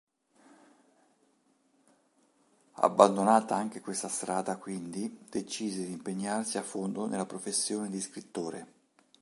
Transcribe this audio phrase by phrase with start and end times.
[2.79, 8.67] Abbandonata anche questa strada quindi decise di impegnarsi a fondo nella professione di scrittore.